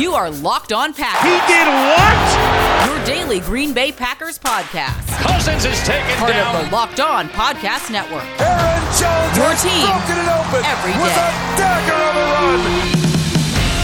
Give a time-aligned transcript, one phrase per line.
[0.00, 1.28] You are Locked On Packers.
[1.28, 2.88] He did what?
[2.88, 5.04] Your daily Green Bay Packers podcast.
[5.20, 6.56] Cousins is taken Part down.
[6.56, 8.24] of the Locked On Podcast Network.
[8.40, 11.28] Aaron Jones Your has team broken it open every with a
[11.60, 12.64] dagger of a run.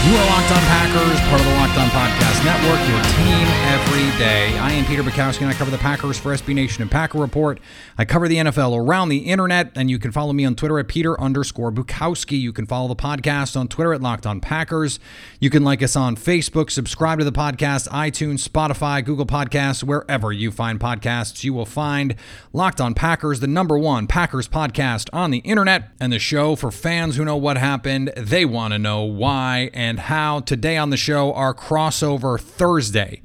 [0.09, 4.17] You are Locked On Packers, part of the Locked On Podcast Network, your team every
[4.19, 4.57] day.
[4.59, 7.59] I am Peter Bukowski, and I cover the Packers for SB Nation and Packer Report.
[7.97, 10.87] I cover the NFL around the internet, and you can follow me on Twitter at
[10.87, 12.39] Peter underscore Bukowski.
[12.39, 14.99] You can follow the podcast on Twitter at Locked On Packers.
[15.39, 20.31] You can like us on Facebook, subscribe to the podcast, iTunes, Spotify, Google Podcasts, wherever
[20.31, 22.15] you find podcasts, you will find
[22.53, 26.71] Locked On Packers, the number one Packers podcast on the internet, and the show for
[26.71, 28.11] fans who know what happened.
[28.15, 30.39] They want to know why and how.
[30.41, 33.21] Today on the show, our crossover Thursday.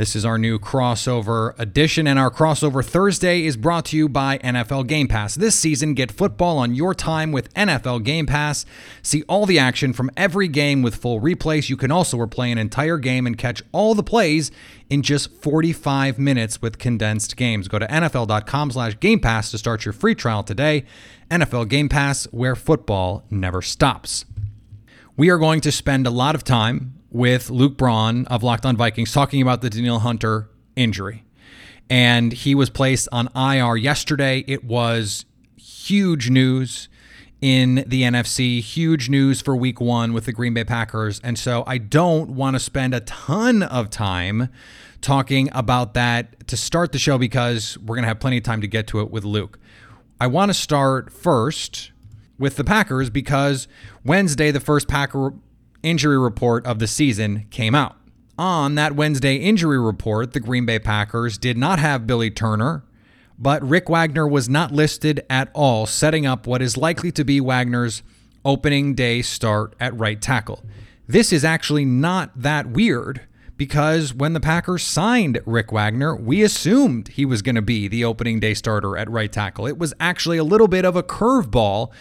[0.00, 4.38] This is our new crossover edition, and our crossover Thursday is brought to you by
[4.38, 5.34] NFL Game Pass.
[5.34, 8.64] This season, get football on your time with NFL Game Pass.
[9.02, 11.68] See all the action from every game with full replays.
[11.68, 14.50] You can also replay an entire game and catch all the plays
[14.88, 17.68] in just 45 minutes with condensed games.
[17.68, 20.86] Go to NFL.com slash Game Pass to start your free trial today.
[21.30, 24.24] NFL Game Pass, where football never stops.
[25.14, 28.76] We are going to spend a lot of time with Luke Braun of Locked On
[28.76, 31.24] Vikings talking about the Daniel Hunter injury.
[31.88, 34.44] And he was placed on IR yesterday.
[34.46, 35.24] It was
[35.56, 36.88] huge news
[37.40, 41.20] in the NFC, huge news for week one with the Green Bay Packers.
[41.24, 44.48] And so I don't want to spend a ton of time
[45.00, 48.60] talking about that to start the show because we're going to have plenty of time
[48.60, 49.58] to get to it with Luke.
[50.20, 51.92] I want to start first
[52.38, 53.66] with the Packers because
[54.04, 55.32] Wednesday, the first Packer
[55.82, 57.96] injury report of the season came out.
[58.38, 62.84] On that Wednesday injury report, the Green Bay Packers did not have Billy Turner,
[63.38, 67.40] but Rick Wagner was not listed at all, setting up what is likely to be
[67.40, 68.02] Wagner's
[68.44, 70.64] opening day start at right tackle.
[71.06, 73.22] This is actually not that weird
[73.56, 78.04] because when the Packers signed Rick Wagner, we assumed he was going to be the
[78.04, 79.66] opening day starter at right tackle.
[79.66, 81.92] It was actually a little bit of a curveball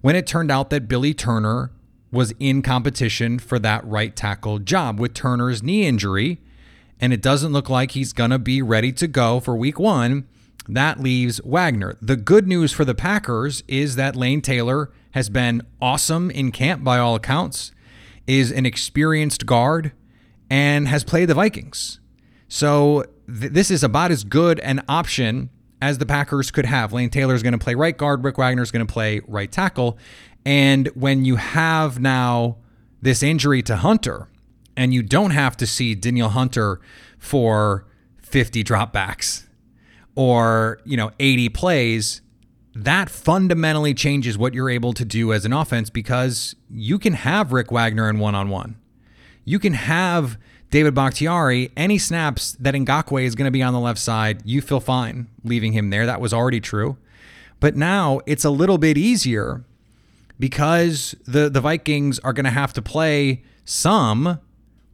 [0.00, 1.72] when it turned out that Billy Turner
[2.10, 6.40] was in competition for that right tackle job with Turner's knee injury,
[7.00, 10.26] and it doesn't look like he's going to be ready to go for week one.
[10.68, 11.96] That leaves Wagner.
[12.00, 16.84] The good news for the Packers is that Lane Taylor has been awesome in camp
[16.84, 17.72] by all accounts,
[18.26, 19.92] is an experienced guard,
[20.50, 22.00] and has played the Vikings.
[22.48, 26.92] So th- this is about as good an option as the Packers could have.
[26.92, 29.50] Lane Taylor is going to play right guard, Rick Wagner is going to play right
[29.50, 29.98] tackle.
[30.48, 32.56] And when you have now
[33.02, 34.28] this injury to Hunter,
[34.78, 36.80] and you don't have to see Daniel Hunter
[37.18, 37.84] for
[38.22, 39.46] 50 dropbacks
[40.14, 42.22] or, you know, 80 plays,
[42.74, 47.52] that fundamentally changes what you're able to do as an offense because you can have
[47.52, 48.78] Rick Wagner in one on one.
[49.44, 50.38] You can have
[50.70, 54.62] David Bakhtiari, any snaps that Ngakoue is going to be on the left side, you
[54.62, 56.06] feel fine leaving him there.
[56.06, 56.96] That was already true.
[57.60, 59.66] But now it's a little bit easier
[60.38, 64.38] because the, the Vikings are going to have to play some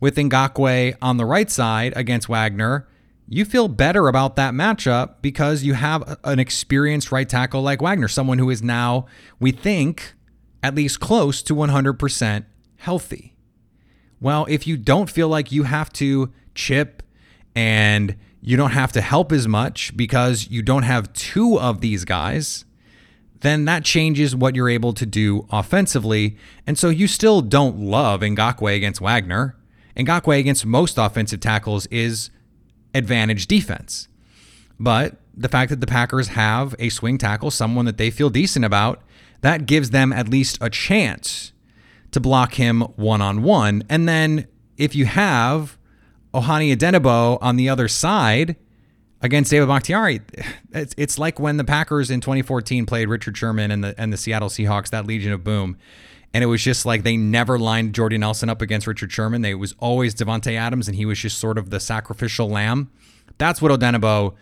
[0.01, 2.89] with Ngakoue on the right side against Wagner.
[3.29, 8.09] You feel better about that matchup because you have an experienced right tackle like Wagner,
[8.09, 9.07] someone who is now,
[9.41, 10.15] we think,
[10.63, 12.45] at least close to 100%
[12.77, 13.35] healthy.
[14.21, 17.03] Well, if you don't feel like you have to chip
[17.55, 22.05] and you don't have to help as much because you don't have two of these
[22.05, 22.65] guys,
[23.45, 26.37] then that changes what you're able to do offensively.
[26.67, 29.57] And so you still don't love Ngakoue against Wagner.
[29.97, 32.31] Ngakoue against most offensive tackles is
[32.95, 34.09] advantage defense.
[34.81, 38.65] But the fact that the Packers have a swing tackle, someone that they feel decent
[38.65, 39.03] about,
[39.43, 41.53] that gives them at least a chance
[42.13, 43.83] to block him one on one.
[43.89, 45.77] And then if you have
[46.33, 48.57] Ohani Odenigbo on the other side
[49.25, 50.21] against David Bakhtiari,
[50.73, 54.19] it's, it's like when the Packers in 2014 played Richard Sherman and the and the
[54.19, 55.77] Seattle Seahawks, that Legion of Boom.
[56.35, 59.43] And it was just like they never lined Jordy Nelson up against Richard Sherman.
[59.43, 62.91] They, was always Davante Adams, and he was just sort of the sacrificial lamb.
[63.39, 64.35] That's what Odenigbo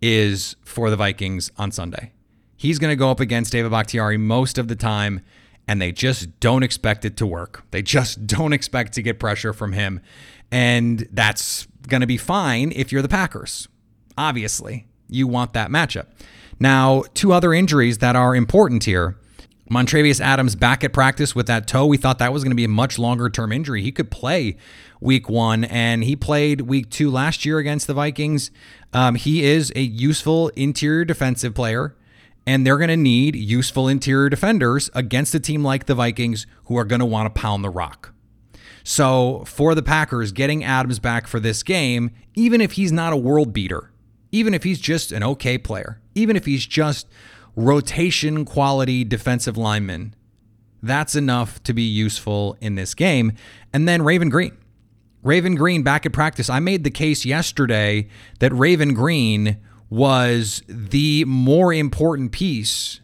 [0.00, 2.12] is for the Vikings on Sunday.
[2.56, 5.22] He's going to go up against David Bakhtiari most of the time,
[5.66, 7.64] and they just don't expect it to work.
[7.70, 10.00] They just don't expect to get pressure from him.
[10.52, 13.68] And that's going to be fine if you're the Packers.
[14.18, 16.06] Obviously, you want that matchup.
[16.58, 19.16] Now, two other injuries that are important here.
[19.70, 21.86] Montravius Adams back at practice with that toe.
[21.86, 23.82] We thought that was going to be a much longer term injury.
[23.82, 24.56] He could play
[25.00, 28.50] week one, and he played week two last year against the Vikings.
[28.92, 31.94] Um, he is a useful interior defensive player,
[32.44, 36.76] and they're going to need useful interior defenders against a team like the Vikings who
[36.76, 38.14] are going to want to pound the rock.
[38.82, 43.16] So for the Packers, getting Adams back for this game, even if he's not a
[43.16, 43.92] world beater,
[44.32, 47.08] even if he's just an okay player, even if he's just
[47.56, 50.14] rotation quality defensive lineman,
[50.82, 53.32] that's enough to be useful in this game.
[53.72, 54.56] And then Raven Greene.
[55.22, 56.48] Raven Greene back at practice.
[56.48, 58.08] I made the case yesterday
[58.38, 59.56] that Raven Greene
[59.90, 63.00] was the more important piece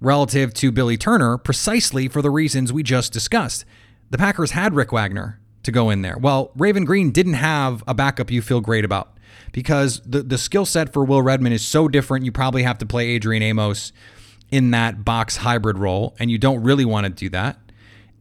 [0.00, 3.64] relative to Billy Turner precisely for the reasons we just discussed.
[4.10, 6.16] The Packers had Rick Wagner to go in there.
[6.18, 9.16] Well, Raven Greene didn't have a backup you feel great about
[9.52, 12.24] because the, the skill set for Will Redmond is so different.
[12.24, 13.92] You probably have to play Adrian Amos
[14.50, 17.58] in that box hybrid role, and you don't really want to do that.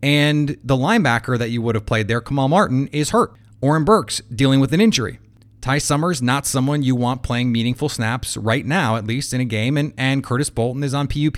[0.02, 3.34] And the linebacker that you would have played there, Kamal Martin, is hurt.
[3.62, 5.20] Oren Burks dealing with an injury.
[5.62, 9.46] Ty Summers, not someone you want playing meaningful snaps right now, at least in a
[9.46, 11.38] game, and, and Curtis Bolton is on PUP.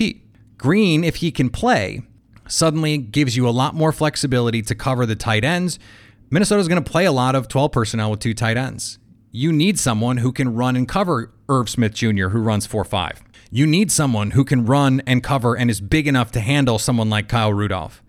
[0.58, 2.04] Greene, if he can play,
[2.52, 5.80] suddenly gives you a lot more flexibility to cover the tight ends.
[6.30, 9.00] Minnesota's going to play a lot of 12 personnel with two tight ends.
[9.32, 13.24] You need someone who can run and cover Irv Smith Jr., who runs 4 5.
[13.50, 17.10] You need someone who can run and cover and is big enough to handle someone
[17.10, 18.04] like Kyle Rudolph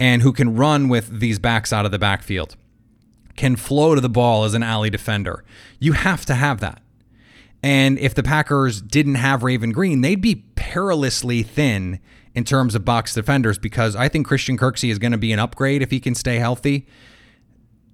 [0.00, 2.56] and who can run with these backs out of the backfield,
[3.36, 5.44] can flow to the ball as an alley defender.
[5.78, 6.82] You have to have that.
[7.62, 12.00] And if the Packers didn't have Raven Greene, they'd be perilously thin
[12.34, 15.38] in terms of box defenders because I think Christian Kirksey is going to be an
[15.38, 16.86] upgrade if he can stay healthy.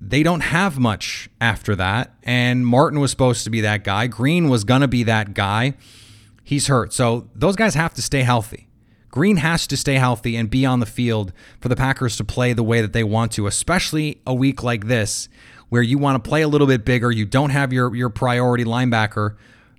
[0.01, 2.15] They don't have much after that.
[2.23, 4.07] And Martin was supposed to be that guy.
[4.07, 5.75] Greene was going to be that guy.
[6.43, 6.93] He's hurt.
[6.93, 8.69] So those guys have to stay healthy.
[9.11, 12.53] Greene has to stay healthy and be on the field for the Packers to play
[12.53, 15.29] the way that they want to, especially a week like this
[15.69, 17.11] where you want to play a little bit bigger.
[17.11, 19.37] You don't have your, your priority linebacker.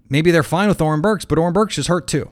[0.10, 2.30] Maybe they're fine with Oren Burks, but Oren Burks is hurt too.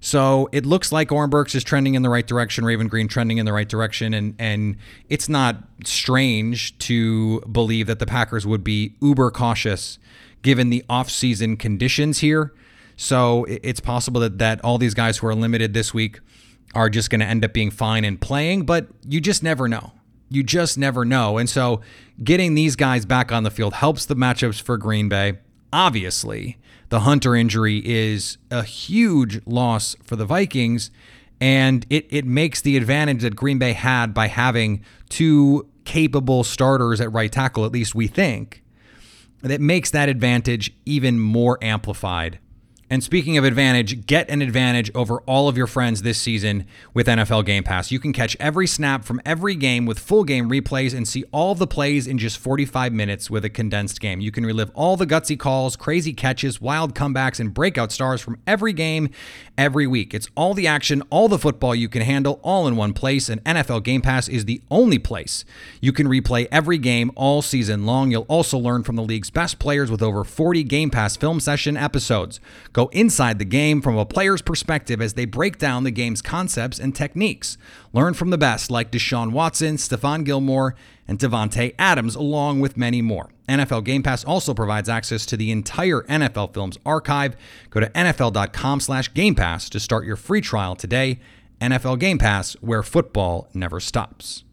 [0.00, 3.44] So it looks like Oren is trending in the right direction, Raven Greene trending in
[3.44, 4.76] the right direction, and and
[5.08, 9.98] it's not strange to believe that the Packers would be uber cautious
[10.42, 12.54] given the offseason conditions here.
[12.96, 16.20] So it's possible that that all these guys who are limited this week
[16.74, 19.92] are just going to end up being fine and playing, but you just never know.
[20.30, 21.38] You just never know.
[21.38, 21.80] And so
[22.22, 25.38] getting these guys back on the field helps the matchups for Green Bay.
[25.72, 26.58] Obviously,
[26.88, 30.90] the Hunter injury is a huge loss for the Vikings,
[31.40, 37.00] and it, it makes the advantage that Green Bay had by having two capable starters
[37.00, 38.62] at right tackle, at least we think,
[39.42, 42.38] that makes that advantage even more amplified
[42.90, 47.06] and speaking of advantage, get an advantage over all of your friends this season with
[47.06, 47.92] NFL Game Pass.
[47.92, 51.54] You can catch every snap from every game with full game replays and see all
[51.54, 54.20] the plays in just 45 minutes with a condensed game.
[54.20, 58.40] You can relive all the gutsy calls, crazy catches, wild comebacks, and breakout stars from
[58.44, 59.10] every game
[59.56, 60.12] every week.
[60.12, 63.44] It's all the action, all the football you can handle, all in one place, and
[63.44, 65.44] NFL Game Pass is the only place
[65.80, 68.10] you can replay every game all season long.
[68.10, 71.76] You'll also learn from the league's best players with over 40 Game Pass film session
[71.76, 72.40] episodes.
[72.88, 76.94] Inside the game from a player's perspective as they break down the game's concepts and
[76.94, 77.56] techniques.
[77.92, 80.74] Learn from the best like Deshaun Watson, Stephon Gilmore,
[81.06, 83.30] and Davante Adams, along with many more.
[83.48, 87.36] NFL Game Pass also provides access to the entire NFL Films archive.
[87.70, 91.18] Go to nfl.com slash Game Pass to start your free trial today.
[91.60, 94.44] NFL Game Pass, where football never stops.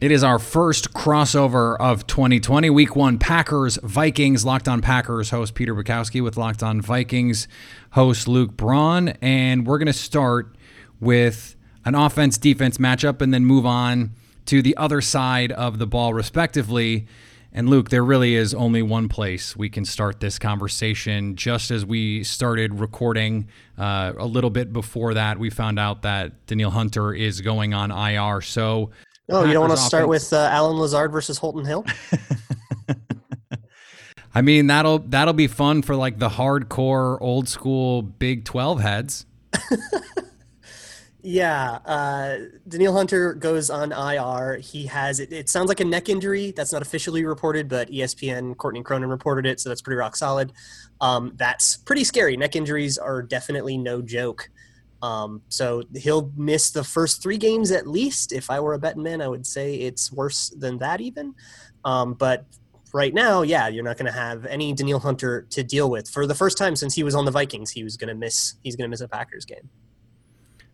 [0.00, 5.56] It is our first crossover of 2020, week one Packers, Vikings, Locked on Packers host
[5.56, 7.48] Peter Bukowski with Locked on Vikings
[7.90, 9.08] host Luke Braun.
[9.20, 10.54] And we're going to start
[11.00, 14.12] with an offense defense matchup and then move on
[14.46, 17.08] to the other side of the ball, respectively.
[17.52, 21.34] And Luke, there really is only one place we can start this conversation.
[21.34, 26.46] Just as we started recording uh, a little bit before that, we found out that
[26.46, 28.42] Danielle Hunter is going on IR.
[28.42, 28.90] So
[29.30, 31.84] Oh, you don't want to start with uh, Allen Lazard versus Holton Hill?
[34.34, 39.26] I mean, that'll that'll be fun for like the hardcore old school Big 12 heads.
[41.22, 44.58] yeah, uh, Danielle Hunter goes on IR.
[44.58, 45.48] He has it, it.
[45.48, 46.52] sounds like a neck injury.
[46.52, 50.52] That's not officially reported, but ESPN Courtney Cronin reported it, so that's pretty rock solid.
[51.00, 52.36] Um, that's pretty scary.
[52.36, 54.50] Neck injuries are definitely no joke.
[55.02, 58.32] Um, so he'll miss the first three games at least.
[58.32, 61.34] If I were a betting man, I would say it's worse than that even.
[61.84, 62.44] Um, but
[62.92, 66.26] right now, yeah, you're not going to have any Danielle Hunter to deal with for
[66.26, 67.70] the first time since he was on the Vikings.
[67.70, 68.54] He was going to miss.
[68.62, 69.68] He's going to miss a Packers game.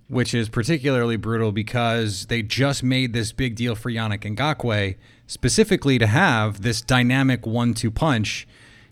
[0.09, 5.99] Which is particularly brutal because they just made this big deal for Yannick Ngakoue specifically
[5.99, 8.47] to have this dynamic one-two punch.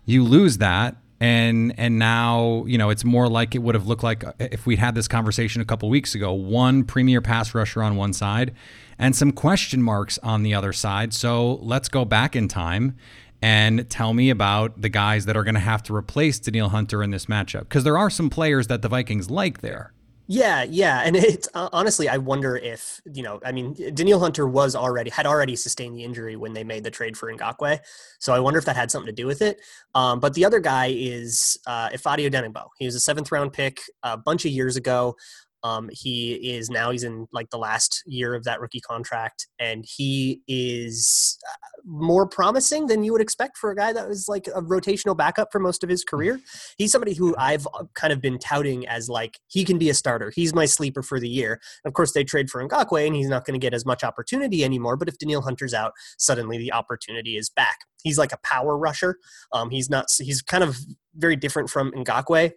[0.04, 4.02] You lose that, and and now you know it's more like it would have looked
[4.02, 6.32] like uh, if we'd had this conversation a couple weeks ago.
[6.32, 8.52] One premier pass rusher on one side,
[8.98, 11.14] and some question marks on the other side.
[11.14, 12.96] So let's go back in time
[13.40, 17.04] and tell me about the guys that are going to have to replace Danielle Hunter
[17.04, 19.92] in this matchup because there are some players that the Vikings like there.
[20.28, 23.40] Yeah, yeah, and it's uh, honestly, I wonder if you know.
[23.44, 26.90] I mean, Daniel Hunter was already had already sustained the injury when they made the
[26.90, 27.80] trade for Ngakoue,
[28.20, 29.60] so I wonder if that had something to do with it.
[29.94, 32.68] Um, but the other guy is uh, Ifeadi Odenigbo.
[32.78, 35.16] He was a seventh round pick a bunch of years ago.
[35.64, 39.85] Um, he is now he's in like the last year of that rookie contract, and
[39.87, 44.49] he is uh, more promising than you would expect for a guy that was like
[44.49, 46.40] a rotational backup for most of his career.
[46.78, 49.95] He's somebody who I've uh, kind of been touting as like he can be a
[49.95, 50.33] starter.
[50.35, 51.61] He's my sleeper for the year.
[51.85, 54.64] Of course, they trade for Ngakoue, and he's not going to get as much opportunity
[54.64, 54.97] anymore.
[54.97, 57.78] But if Danielle Hunter's out, suddenly the opportunity is back.
[58.02, 59.19] He's like a power rusher.
[59.52, 60.07] Um, he's not.
[60.19, 60.76] He's kind of
[61.14, 62.52] very different from Ngakoue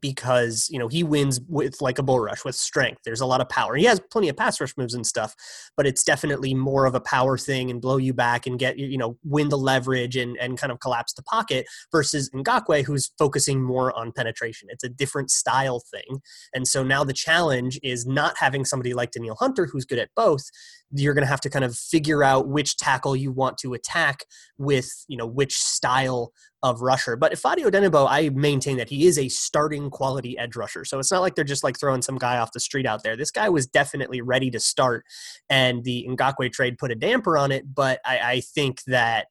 [0.00, 3.00] because you know he wins with like a bull rush with strength.
[3.04, 3.74] There's a lot of power.
[3.76, 5.34] He has plenty of pass rush moves and stuff,
[5.76, 8.98] but it's definitely more of a power thing and blow you back and get you
[8.98, 13.62] know win the leverage and and kind of collapse the pocket versus Ngakoue who's focusing
[13.62, 14.68] more on penetration.
[14.70, 16.20] It's a different style thing,
[16.54, 20.10] and so now the challenge is not having somebody like Daniel Hunter who's good at
[20.14, 20.44] both.
[20.92, 24.24] You're going to have to kind of figure out which tackle you want to attack
[24.56, 27.16] with you know which style of rusher.
[27.16, 30.84] But if Ifeadi Odenigbo, I maintain that he is a starting quality edge rusher.
[30.84, 33.16] So it's not like they're just like throwing some guy off the street out there.
[33.16, 35.04] This guy was definitely ready to start,
[35.48, 37.74] and the Ngakoue trade put a damper on it.
[37.74, 39.26] But I, I think that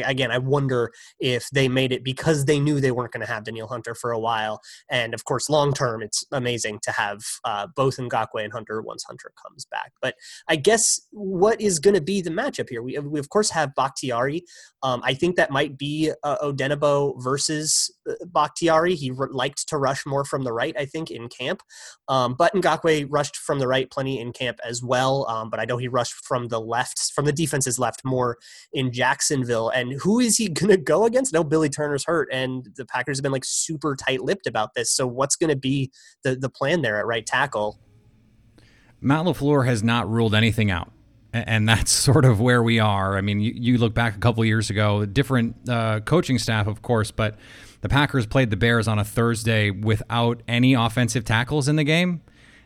[0.00, 3.44] again, I wonder if they made it because they knew they weren't going to have
[3.44, 4.60] Danielle Hunter for a while.
[4.90, 9.04] And of course, long term, it's amazing to have uh, both Ngakoue and Hunter once
[9.04, 9.92] Hunter comes back.
[10.00, 10.14] But
[10.48, 12.82] I guess what is going to be the matchup here?
[12.82, 14.44] We, we of course have Bakhtiari.
[14.82, 18.94] Um, I think that might be uh, Odenigbo versus uh, Bakhtiari.
[18.94, 21.62] He re- liked to rush more from the right, I think, in camp.
[22.08, 25.26] Um, but Ngakoue rushed from the right plenty in camp as well.
[25.28, 28.38] Um, but I know he rushed from the left, from the defense's left more
[28.72, 29.68] in Jacksonville.
[29.68, 31.32] And and who is he going to go against?
[31.32, 34.90] No, Billy Turner's hurt, and the Packers have been like super tight-lipped about this.
[34.90, 37.78] So what's going to be the the plan there at right tackle?
[39.00, 40.92] Matt LaFleur has not ruled anything out.
[41.32, 43.16] And that's sort of where we are.
[43.16, 46.82] I mean, you, you look back a couple years ago, different uh, coaching staff, of
[46.82, 47.38] course, but
[47.80, 52.22] the Packers played the Bears on a Thursday without any offensive tackles in the game.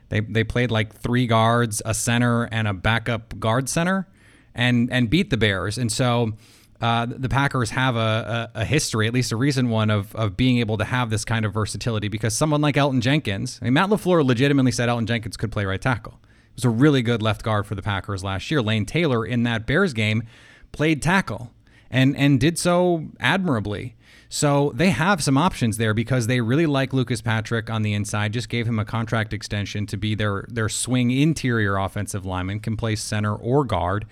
[0.08, 4.06] They, they played like three guards, a center, and a backup guard center,
[4.54, 5.78] and and beat the Bears.
[5.78, 6.32] And so
[6.80, 10.36] uh, the Packers have a, a, a, history, at least a recent one, of, of
[10.36, 13.74] being able to have this kind of versatility because someone like Elgton Jenkins, I mean,
[13.74, 16.20] Matt LaFleur legitimately said Elgton Jenkins could play right tackle.
[16.22, 18.60] He was a really good left guard for the Packers last year.
[18.60, 20.24] Lane Taylor in that Bears game
[20.72, 21.50] played tackle
[21.90, 23.96] and, and did so admirably.
[24.28, 28.32] So they have some options there because they really like Lucas Patrick on the inside.
[28.32, 32.76] Just gave him a contract extension to be their their swing interior offensive lineman, can
[32.76, 34.04] play center or guard.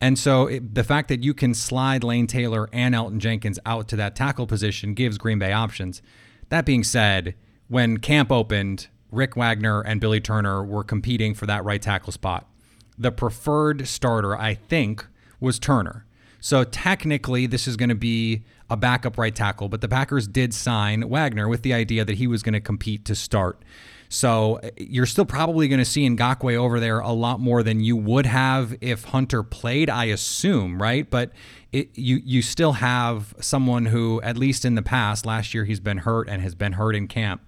[0.00, 3.86] And so it, the fact that you can slide Lane Taylor and Elgton Jenkins out
[3.88, 6.00] to that tackle position gives Green Bay options.
[6.48, 7.34] That being said,
[7.68, 12.48] when camp opened, Rick Wagner and Billy Turner were competing for that right tackle spot.
[12.96, 15.06] The preferred starter, I think,
[15.38, 16.06] was Turner.
[16.40, 20.54] So technically, this is going to be a backup right tackle, but the Packers did
[20.54, 23.62] sign Wagner with the idea that he was going to compete to start.
[24.08, 27.80] So uh, you're still probably going to see Ngakoue over there a lot more than
[27.80, 31.08] you would have if Hunter played, I assume, right?
[31.08, 31.30] But
[31.72, 35.78] it, you you still have someone who, at least in the past, last year he's
[35.78, 37.42] been hurt and has been hurt in camp.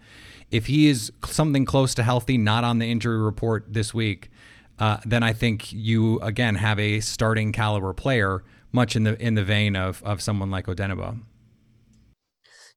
[0.53, 4.31] If he is something close to healthy, not on the injury report this week,
[4.79, 9.35] uh, then I think you again have a starting caliber player, much in the in
[9.35, 11.21] the vein of of someone like Odenigbo.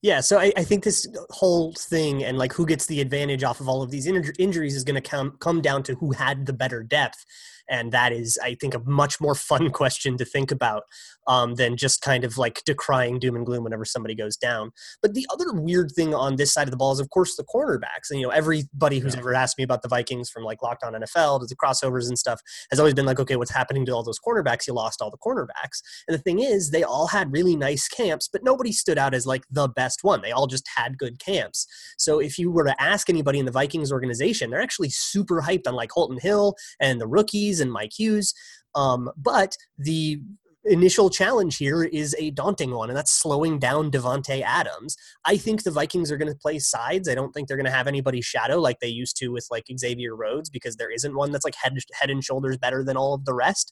[0.01, 3.59] Yeah, so I, I, think this whole thing and like who gets the advantage off
[3.59, 6.53] of all of these injuries is going to come come down to who had the
[6.53, 7.25] better depth
[7.69, 10.83] and that is i think a much more fun question to think about
[11.27, 14.71] um, than just kind of like decrying doom and gloom whenever somebody goes down.
[15.01, 17.43] But the other weird thing on this side of the ball is of course the
[17.43, 18.09] cornerbacks.
[18.09, 19.19] And you know everybody who's yeah.
[19.19, 22.17] ever asked me about the vikings from like locked on nfl to the crossovers and
[22.17, 24.67] stuff has always been like okay what's happening to all those cornerbacks?
[24.67, 25.81] You lost all the cornerbacks.
[26.07, 29.25] And the thing is they all had really nice camps but nobody stood out as
[29.25, 30.21] like the best one.
[30.21, 31.67] They all just had good camps.
[31.97, 35.67] So if you were to ask anybody in the vikings organization they're actually super hyped
[35.67, 38.33] on like holton hill and the rookies and Mike Hughes.
[38.75, 40.19] Um, but the
[40.65, 44.97] initial challenge here is a daunting one, and that's slowing down Davante Adams.
[45.25, 47.07] I think the Vikings are going to play sides.
[47.07, 49.65] I don't think they're going to have anybody shadow like they used to with like
[49.77, 53.13] Xavier Rhodes because there isn't one that's like head head and shoulders better than all
[53.13, 53.71] of the rest.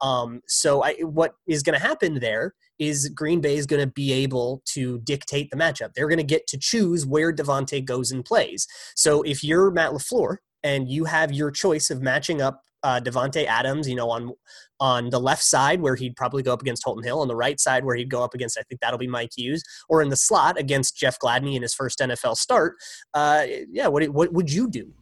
[0.00, 3.92] Um, so I, what is going to happen there is Green Bay is going to
[3.92, 5.94] be able to dictate the matchup.
[5.94, 8.66] They're going to get to choose where Davante goes and plays.
[8.96, 13.46] So if you're Matt LaFleur and you have your choice of matching up uh, Davante
[13.46, 14.32] Adams, you know, on
[14.80, 17.60] on the left side where he'd probably go up against Holton Hill, on the right
[17.60, 20.16] side where he'd go up against, I think that'll be Mike Hughes, or in the
[20.16, 22.76] slot against Jeff Gladney in his first NFL start.
[23.14, 24.92] Uh, yeah, what what would you do?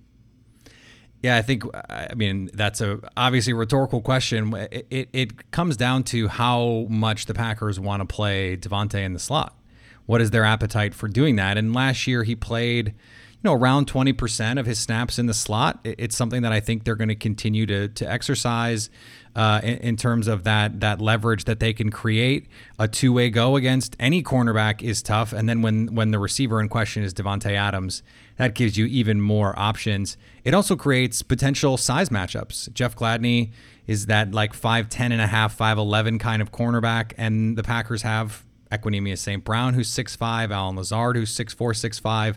[1.23, 4.55] Yeah, I think I mean that's a obviously rhetorical question.
[4.55, 9.13] It, it, it comes down to how much the Packers want to play Davante in
[9.13, 9.57] the slot.
[10.07, 11.59] What is their appetite for doing that?
[11.59, 12.95] And last year he played
[13.45, 15.81] know, around 20% of his snaps in the slot.
[15.85, 18.91] It's something that I think they're going to continue to to exercise
[19.35, 22.49] uh, in, in, terms of that that leverage that they can create.
[22.79, 26.61] A two way go against any cornerback is tough, and then when when the receiver
[26.61, 28.03] in question is Davante Adams,
[28.37, 30.17] that gives you even more options.
[30.45, 32.73] It also creates potential size matchups.
[32.75, 33.53] Jeff Gladney
[33.87, 38.45] is that like 5'10 and a half, 5'11 kind of cornerback, and the Packers have
[38.71, 39.45] Equanimeous St.
[39.45, 42.37] Brown, who's 6'5, Allen Lazard, who's 6'4, 6'5.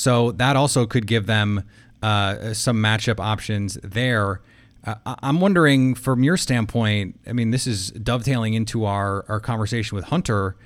[0.00, 1.62] So that also could give them
[2.02, 4.40] uh, some matchup options there.
[4.82, 9.96] Uh, I'm wondering, from your standpoint, I mean, this is dovetailing into our, our conversation
[9.96, 10.56] with Hunter.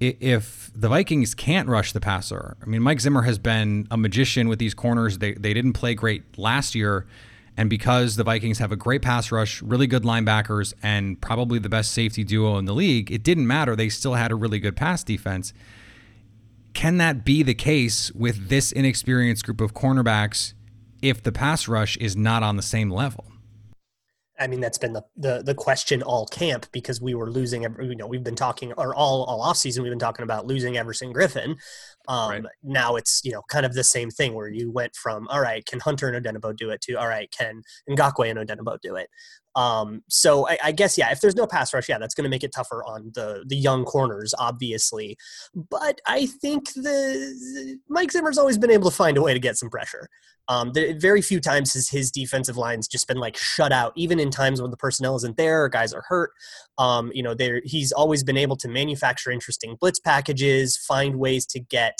[0.00, 4.48] If the Vikings can't rush the passer, I mean, Mike Zimmer has been a magician
[4.48, 5.18] with these corners.
[5.18, 7.06] They, they didn't play great last year.
[7.58, 11.68] And because the Vikings have a great pass rush, really good linebackers, and probably the
[11.68, 13.76] best safety duo in the league, it didn't matter.
[13.76, 15.52] They still had a really good pass defense.
[16.74, 20.54] Can that be the case with this inexperienced group of cornerbacks
[21.02, 23.26] if the pass rush is not on the same level?
[24.40, 27.62] I mean, that's been the, the the question all camp because we were losing.
[27.62, 30.76] You know, we've been talking, or all all off season, we've been talking about losing
[30.76, 31.56] Everson Griffen.
[32.08, 32.44] Um, right.
[32.62, 35.64] Now it's you know kind of the same thing where you went from all right,
[35.64, 39.08] can Hunter and Odenigbo do it to all right, can Ngakoue and Odenigbo do it?
[39.54, 42.30] Um, so I, I, guess yeah, if there's no pass rush, yeah, that's going to
[42.30, 45.16] make it tougher on the the young corners, obviously.
[45.54, 49.58] But I think the Mike Zimmer's always been able to find a way to get
[49.58, 50.08] some pressure.
[50.48, 54.18] Um, the, very few times has his defensive line's just been like shut out, even
[54.18, 56.32] in times when the personnel isn't there or guys are hurt.
[56.78, 61.60] Um, you know, he's always been able to manufacture interesting blitz packages, find ways to
[61.60, 61.91] get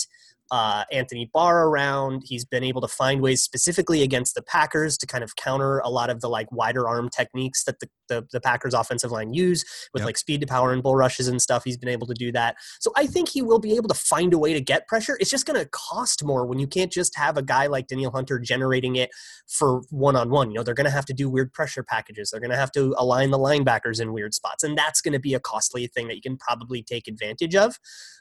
[0.51, 2.23] uh, Anthony Barr around.
[2.25, 5.91] He's been able to find ways specifically against the Packers to kind of counter a
[5.91, 9.65] lot of the like wider arm techniques that the, the, the Packers offensive line use
[9.93, 10.07] with yep.
[10.07, 11.63] like speed to power and bull rushes and stuff.
[11.65, 12.57] He's been able to do that.
[12.81, 15.17] So I think he will be able to find a way to get pressure.
[15.21, 18.11] It's just going to cost more when you can't just have a guy like Daniel
[18.11, 19.11] Hunter generating it
[19.49, 20.51] for one on one.
[20.51, 22.31] You know, they're going to have to do weird pressure packages.
[22.31, 24.63] They're going to have to align the linebackers in weird spots.
[24.63, 27.79] And that's going to be a costly thing that you can probably take advantage of.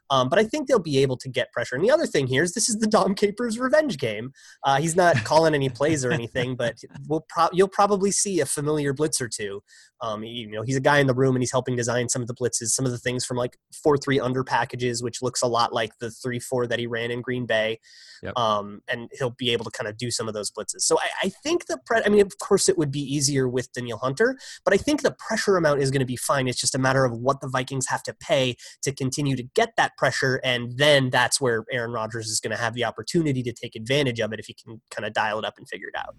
[0.10, 1.76] Um, but I think they'll be able to get pressure.
[1.76, 4.34] And the other thing here is this is the Dom Capers revenge game.
[4.64, 6.78] Uh, he's not calling any plays or anything, but
[7.08, 9.64] we'll pro- you'll probably see a familiar blitz or two.
[10.02, 12.28] Um, you know, he's a guy in the room and he's helping design some of
[12.28, 15.48] the blitzes, some of the things from like four three under packages, which looks a
[15.48, 17.80] lot like the three four that he ran in Green Bay.
[18.24, 18.38] Yep.
[18.38, 20.82] Um, and he'll be able to kind of do some of those blitzes.
[20.82, 23.72] So I, I think the pre- I mean, of course, it would be easier with
[23.74, 26.48] Daniel Hunter, but I think the pressure amount is going to be fine.
[26.48, 29.74] It's just a matter of what the Vikings have to pay to continue to get
[29.78, 33.54] that pressure, and then that's where Aaron Rodgers is going to have the opportunity to
[33.54, 35.98] take advantage of it if he can kind of dial it up and figure it
[35.98, 36.16] out.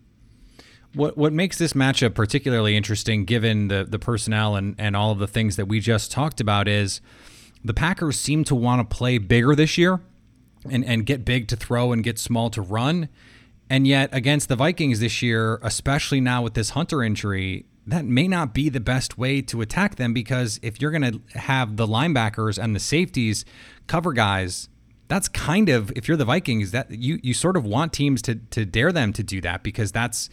[0.95, 5.19] What what makes this matchup particularly interesting, given the the personnel and and all of
[5.19, 7.01] the things that we just talked about, is
[7.65, 10.01] the Packers seem to want to play bigger this year,
[10.69, 13.09] and and get big to throw and get small to run,
[13.71, 18.29] and yet against the Vikings this year, especially now with this Hunter injury, that may
[18.29, 21.87] not be the best way to attack them because if you're going to have the
[21.87, 23.45] linebackers and the safeties
[23.87, 24.69] cover guys
[25.09, 28.37] that's kind of if you're the Vikings that you you sort of want teams to
[28.37, 30.31] to dare them to do that because that's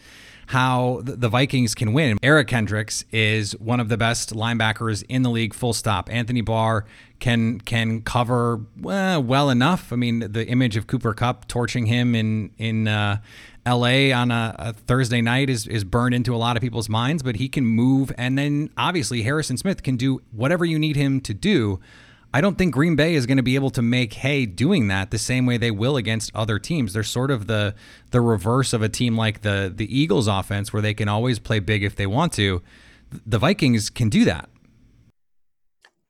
[0.50, 2.18] how the Vikings can win.
[2.24, 6.12] Eric Kendricks is one of the best linebackers in the league, full stop.
[6.12, 6.86] Anthony Barr
[7.20, 9.92] can can cover well, well enough.
[9.92, 13.20] I mean, the image of Cooper Kupp torching him in in uh,
[13.64, 14.12] L.A.
[14.12, 17.36] on a, a, Thursday night is is burned into a lot of people's minds, but
[17.36, 21.32] he can move, and then obviously Harrison Smith can do whatever you need him to
[21.32, 21.78] do.
[22.32, 25.10] I don't think Green Bay is going to be able to make hay doing that
[25.10, 26.92] the same way they will against other teams.
[26.92, 27.74] They're sort of the
[28.10, 31.58] the reverse of a team like the the Eagles offense where they can always play
[31.58, 32.62] big if they want to.
[33.26, 34.49] The Vikings can do that.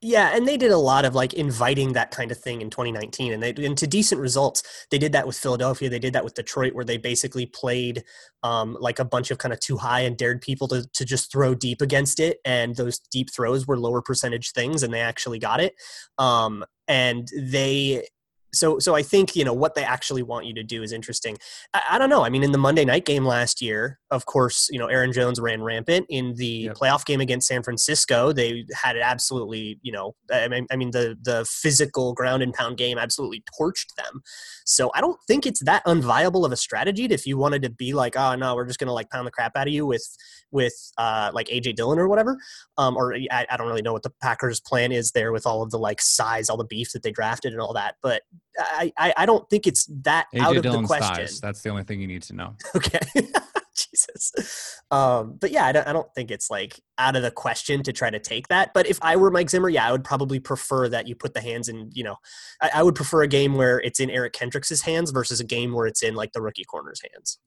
[0.02, 3.34] Yeah, and they did a lot of like inviting that kind of thing in 2019,
[3.34, 4.62] and they and to decent results.
[4.90, 5.90] They did that with Philadelphia.
[5.90, 8.02] They did that with Detroit, where they basically played
[8.42, 11.30] um, like a bunch of kind of too high and dared people to to just
[11.30, 15.38] throw deep against it, and those deep throws were lower percentage things, and they actually
[15.38, 15.74] got it.
[16.16, 18.06] Um, and they
[18.52, 21.36] so so I think you know what they actually want you to do is interesting.
[21.74, 22.24] I, I, don't know.
[22.24, 25.40] I mean, in the Monday night game last year, of course, you know Aaron Jones
[25.40, 26.06] ran rampant.
[26.08, 26.76] In the yep.
[26.76, 29.78] playoff game against San Francisco, they had it absolutely.
[29.82, 33.94] You know, I mean, I mean the the physical ground and pound game absolutely torched
[33.96, 34.22] them.
[34.64, 37.92] So I don't think it's that unviable of a strategy if you wanted to be
[37.92, 40.06] like, oh no, we're just gonna like pound the crap out of you with
[40.52, 42.38] with uh, like AJ Dillon or whatever.
[42.76, 45.62] Um, or I, I don't really know what the Packers' plan is there with all
[45.62, 48.22] of the like size, all the beef that they drafted and all that, but
[48.58, 51.26] I, I, I don't think it's that AJ out of Dillon's the question.
[51.26, 51.40] Thighs.
[51.40, 52.56] That's the only thing you need to know.
[52.76, 53.00] Okay.
[53.74, 54.82] Jesus.
[54.90, 57.92] Um, but yeah, I don't, I don't think it's like out of the question to
[57.92, 58.74] try to take that.
[58.74, 61.40] But if I were Mike Zimmer, yeah, I would probably prefer that you put the
[61.40, 62.16] hands in, you know,
[62.60, 65.72] I, I would prefer a game where it's in Eric Kendricks' hands versus a game
[65.72, 67.38] where it's in like the rookie corner's hands.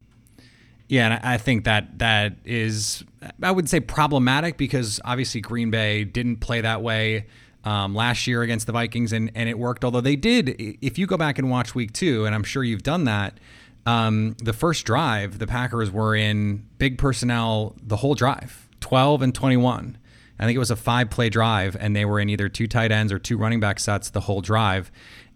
[0.90, 3.04] Yeah, and I think that that is,
[3.42, 7.28] I would say, problematic because obviously Green Bay didn't play that way
[7.64, 9.84] um, last year against the Vikings, and, and it worked.
[9.86, 12.84] Although they did, if you go back and watch week two, and I'm sure you've
[12.84, 13.40] done that,
[13.86, 19.36] um, the first drive, the Packers were in big personnel the whole drive 12 and
[19.36, 19.98] 21.
[20.40, 22.92] I think it was a five play drive, and they were in either two tight
[22.92, 24.92] ends or two running back sets the whole drive,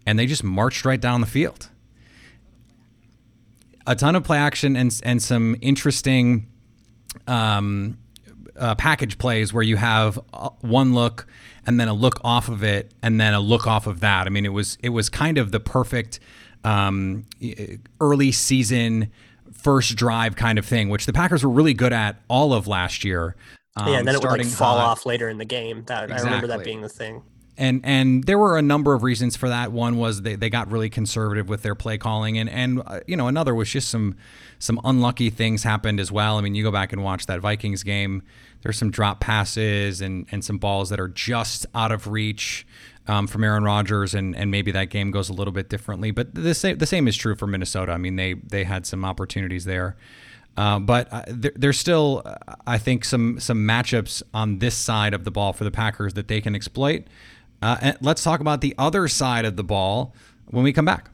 [0.06, 1.70] and they just marched right down the field.
[3.86, 6.46] A ton of play action and, and some interesting
[7.26, 7.96] um,
[8.58, 11.26] uh, package plays where you have uh, one look
[11.68, 14.26] and then a look off of it and then a look off of that.
[14.26, 16.18] I mean, it was it was kind of the perfect
[16.64, 17.26] um,
[18.00, 19.12] early season
[19.52, 23.04] first drive kind of thing, which the Packers were really good at all of last
[23.04, 23.36] year.
[23.76, 25.84] Um, yeah, and then it would like fall off later in the game.
[25.84, 26.22] That exactly.
[26.22, 27.22] I remember that being the thing.
[27.58, 29.72] And and there were a number of reasons for that.
[29.72, 33.16] One was they, they got really conservative with their play calling, and and uh, you
[33.16, 34.16] know another was just some
[34.58, 36.38] some unlucky things happened as well.
[36.38, 38.22] I mean, you go back and watch that Vikings game
[38.62, 42.66] there's some drop passes and, and some balls that are just out of reach
[43.06, 46.10] um, from Aaron Rodgers, and, and maybe that game goes a little bit differently.
[46.10, 47.92] But the same the same is true for Minnesota.
[47.92, 49.96] I mean, they they had some opportunities there.
[50.56, 52.34] Uh, but uh, there, there's still, uh,
[52.66, 56.28] I think, some some matchups on this side of the ball for the Packers that
[56.28, 57.04] they can exploit.
[57.60, 60.14] Uh, and let's talk about the other side of the ball
[60.46, 61.10] when we come back.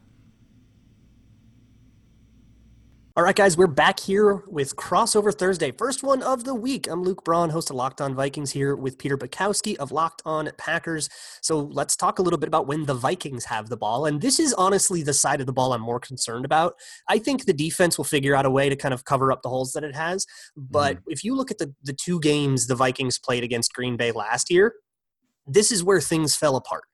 [3.16, 6.88] All right, guys, we're back here with Crossover Thursday, first one of the week.
[6.88, 10.50] I'm Luke Braun, host of Locked On Vikings, here with Peter Bukowski of Locked On
[10.58, 11.08] Packers.
[11.40, 14.06] So let's talk a little bit about when the Vikings have the ball.
[14.06, 16.74] And this is honestly the side of the ball I'm more concerned about.
[17.08, 19.48] I think the defense will figure out a way to kind of cover up the
[19.48, 20.26] holes that it has.
[20.56, 21.02] But mm.
[21.06, 24.50] if you look at the, the two games the Vikings played against Green Bay last
[24.50, 24.74] year,
[25.46, 26.84] this is where things fell apart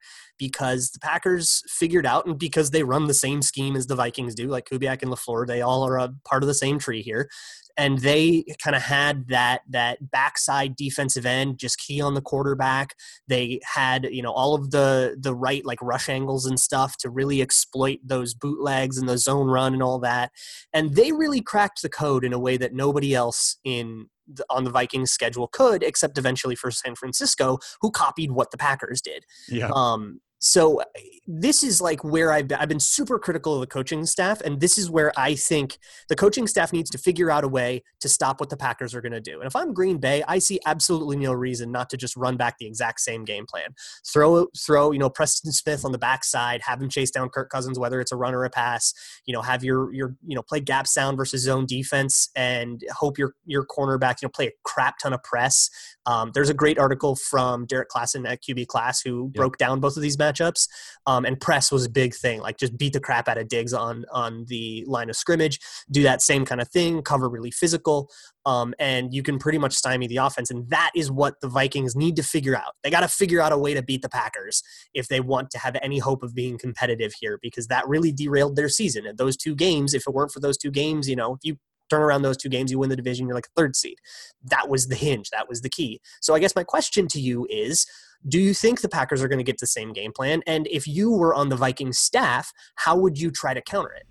[0.40, 4.34] because the Packers figured out, and because they run the same scheme as the Vikings
[4.34, 7.28] do, like Kubiak and LaFleur, they all are a part of the same tree here.
[7.76, 12.94] And they kind of had that that backside defensive end, just key on the quarterback.
[13.28, 17.10] They had you know all of the the right like rush angles and stuff to
[17.10, 20.32] really exploit those bootlegs and the zone run and all that.
[20.72, 24.08] And they really cracked the code in a way that nobody else in
[24.48, 29.00] on the Vikings schedule could, except eventually for San Francisco, who copied what the Packers
[29.00, 29.24] did.
[29.48, 29.70] Yeah.
[29.74, 30.80] Um, so
[31.26, 34.58] this is like where I've been, I've been super critical of the coaching staff, and
[34.58, 38.08] this is where I think the coaching staff needs to figure out a way to
[38.08, 39.38] stop what the Packers are going to do.
[39.38, 42.56] And if I'm Green Bay, I see absolutely no reason not to just run back
[42.58, 43.74] the exact same game plan.
[44.10, 47.78] Throw throw you know Preston Smith on the backside, have him chase down Kirk Cousins,
[47.78, 48.94] whether it's a run or a pass.
[49.26, 53.18] You know, have your your you know play gap sound versus zone defense, and hope
[53.18, 55.68] your your cornerback you know play a crap ton of press.
[56.06, 59.34] Um, there's a great article from Derek Klassen at QB Class who yep.
[59.34, 60.68] broke down both of these matchups.
[61.06, 62.40] Um, and press was a big thing.
[62.40, 65.58] Like just beat the crap out of Diggs on on the line of scrimmage.
[65.90, 67.02] Do that same kind of thing.
[67.02, 68.10] Cover really physical.
[68.46, 70.50] Um, and you can pretty much stymie the offense.
[70.50, 72.72] And that is what the Vikings need to figure out.
[72.82, 74.62] They got to figure out a way to beat the Packers
[74.94, 78.56] if they want to have any hope of being competitive here, because that really derailed
[78.56, 79.06] their season.
[79.06, 81.58] And those two games, if it weren't for those two games, you know, if you
[81.90, 83.98] turn around those two games, you win the division, you're like a third seed.
[84.44, 85.30] That was the hinge.
[85.30, 86.00] That was the key.
[86.20, 87.86] So I guess my question to you is
[88.26, 90.42] do you think the Packers are going to get the same game plan?
[90.46, 94.06] And if you were on the Vikings staff, how would you try to counter it?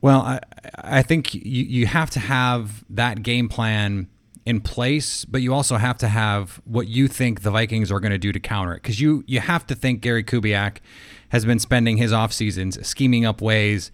[0.00, 0.40] Well, I,
[0.76, 4.08] I think you, you have to have that game plan
[4.44, 8.12] in place, but you also have to have what you think the Vikings are going
[8.12, 8.82] to do to counter it.
[8.82, 10.78] Because you, you have to think Gary Kubiak
[11.30, 13.90] has been spending his off seasons scheming up ways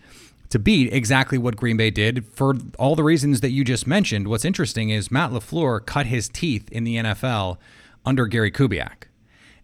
[0.50, 4.28] to beat exactly what Green Bay did for all the reasons that you just mentioned.
[4.28, 7.56] What's interesting is Matt LaFleur cut his teeth in the NFL
[8.04, 9.04] under Gary Kubiak.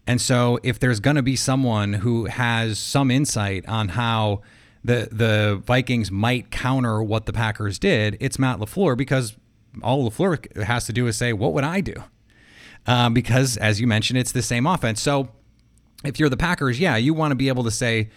[0.05, 4.41] And so, if there's going to be someone who has some insight on how
[4.83, 9.35] the the Vikings might counter what the Packers did, it's Matt Lafleur because
[9.83, 11.95] all Lafleur has to do is say, "What would I do?"
[12.85, 15.01] Um, because, as you mentioned, it's the same offense.
[15.01, 15.27] So,
[16.05, 18.09] if you're the Packers, yeah, you want to be able to say,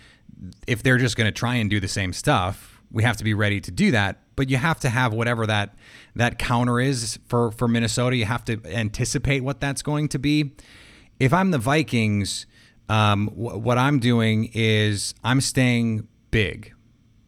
[0.66, 3.34] if they're just going to try and do the same stuff, we have to be
[3.34, 4.20] ready to do that.
[4.36, 5.74] But you have to have whatever that
[6.14, 8.16] that counter is for for Minnesota.
[8.16, 10.52] You have to anticipate what that's going to be.
[11.18, 12.46] If I'm the Vikings,
[12.88, 16.72] um, w- what I'm doing is I'm staying big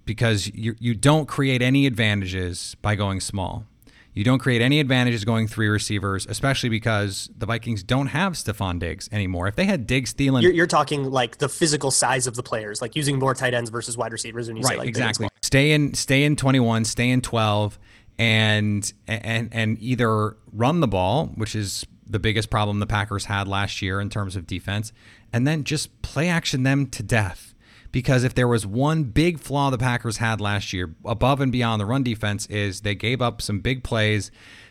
[0.05, 3.66] because you you don't create any advantages by going small.
[4.14, 8.79] You don't create any advantages going three receivers, especially because the Vikings don't have Stefon
[8.79, 9.48] Diggs anymore.
[9.48, 12.83] If they had Diggs, Thielen, You're, you're talking like the physical size of the players,
[12.83, 14.48] like using more tight ends versus wide receivers.
[14.48, 15.29] When you say right, like exactly.
[15.40, 17.79] Stay in, stay in twenty one, stay in twelve,
[18.18, 23.48] and and and either run the ball, which is the biggest problem the Packers had
[23.48, 24.92] last year in terms of defense,
[25.33, 27.52] and then just play action them to death.
[27.92, 31.81] Because if there was one big flaw the Packers had last year, above and beyond
[31.81, 34.31] the run defense, is they gave up some big plays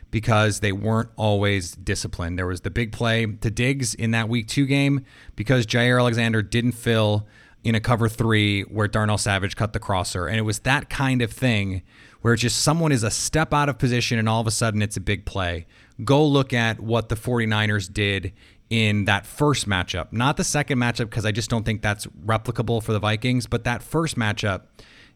[0.09, 2.37] because they weren't always disciplined.
[2.37, 5.05] There was the big play to Diggs in that week two game
[5.35, 7.27] because Jaire Alexander didn't fill
[7.63, 10.27] in a cover three where Darnell Savage cut the crosser.
[10.27, 11.83] And it was that kind of thing
[12.21, 14.97] where just someone is a step out of position and all of a sudden it's
[14.97, 15.65] a big play.
[16.03, 18.33] Go look at what the 49ers did
[18.71, 22.81] in that first matchup, not the second matchup, because I just don't think that's replicable
[22.81, 24.61] for the Vikings, but that first matchup,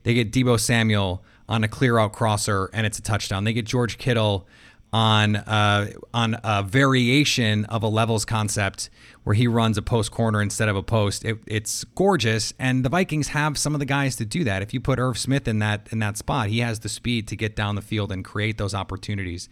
[0.04, 3.46] they get Deebo Samuel on a clear out crosser and it's a touchdown.
[3.46, 4.46] They get George Kittle
[4.92, 8.90] on uh, on a variation of a levels concept
[9.26, 11.26] where he runs a post corner instead of a post.
[11.26, 14.62] It, it's gorgeous, and the Vikings have some of the guys to do that.
[14.62, 17.36] If you put Irv Smith in that in that spot, he has the speed to
[17.36, 19.50] get down the field and create those opportunities.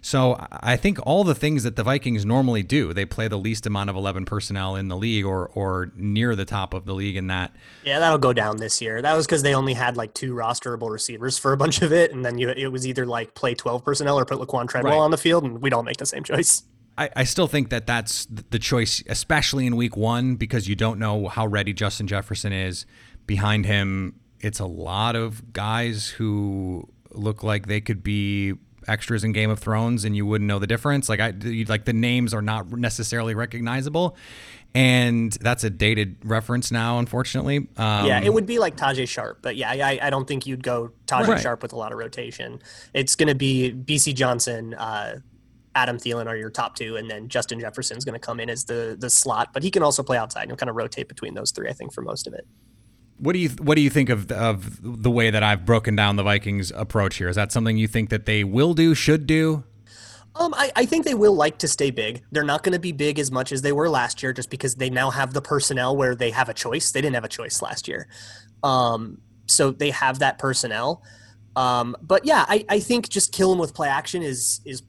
[0.00, 3.66] So I think all the things that the Vikings normally do, they play the least
[3.66, 7.16] amount of eleven personnel in the league, or or near the top of the league
[7.16, 7.54] in that.
[7.84, 9.02] Yeah, that'll go down this year.
[9.02, 12.12] That was because they only had like two rosterable receivers for a bunch of it,
[12.12, 15.04] and then you it was either like play twelve personnel or put Laquan Treadwell Right.
[15.04, 16.62] on the field, and we don't make the same choice.
[16.98, 20.98] I, I still think that that's the choice, especially in week one, because you don't
[20.98, 22.86] know how ready Justin Jefferson is.
[23.26, 28.54] Behind him, it's a lot of guys who look like they could be
[28.88, 31.08] extras in Game of Thrones, and you wouldn't know the difference.
[31.08, 31.34] Like I,
[31.68, 34.16] like the names are not necessarily recognizable,
[34.74, 37.68] and that's a dated reference now, unfortunately.
[37.76, 40.62] Um, yeah, it would be like Tajaé Sharpe, but yeah, I, I don't think you'd
[40.62, 41.42] go Tajaé Right.
[41.42, 42.60] Sharpe with a lot of rotation.
[42.94, 45.16] It's going to be Bisi Johnson, uh,
[45.76, 48.64] Adam Thielen are your top two, and then Justin Jefferson's going to come in as
[48.64, 51.34] the the slot, but he can also play outside and he'll kind of rotate between
[51.34, 51.68] those three.
[51.68, 52.46] I think for most of it.
[53.18, 56.16] What do you What do you think of of the way that I've broken down
[56.16, 57.28] the Vikings' approach here?
[57.28, 59.64] Is that something you think that they will do, should do?
[60.34, 62.22] Um, I, I think they will like to stay big.
[62.30, 64.74] They're not going to be big as much as they were last year, just because
[64.74, 66.92] they now have the personnel where they have a choice.
[66.92, 68.08] They didn't have a choice last year,
[68.62, 71.02] um, so they have that personnel.
[71.54, 74.82] Um, but yeah, I, I think just kill them with play action is is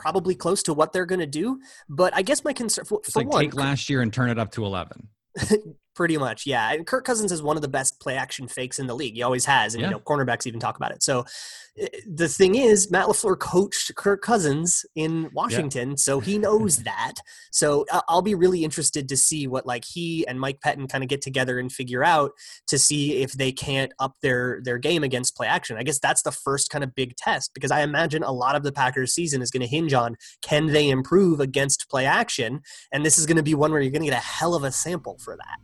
[0.00, 1.60] probably close to what they're going to do.
[1.88, 4.38] But I guess my concern for, for like one, take last year and turn it
[4.38, 5.08] up to eleven.
[6.00, 6.72] Pretty much, yeah.
[6.72, 9.16] And Kirk Cousins is one of the best play action fakes in the league.
[9.16, 9.88] He always has, and Yeah.
[9.88, 11.02] you know, cornerbacks even talk about it.
[11.02, 11.26] So
[11.78, 17.16] eh, the thing is, Matt Lafleur coached Kirk Cousins in Washington, so he knows that.
[17.52, 21.10] So I'll be really interested to see what like he and Mike Pettine kind of
[21.10, 22.30] get together and figure out
[22.68, 25.76] to see if they can't up their their game against play action.
[25.76, 28.62] I guess that's the first kind of big test because I imagine a lot of
[28.62, 33.04] the Packers season is going to hinge on can they improve against play action, and
[33.04, 34.72] this is going to be one where you're going to get a hell of a
[34.72, 35.58] sample for that.